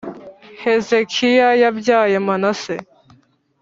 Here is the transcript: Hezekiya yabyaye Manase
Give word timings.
Hezekiya 0.63 1.49
yabyaye 1.61 2.15
Manase 2.27 2.75